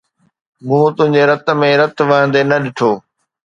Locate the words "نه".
2.49-2.57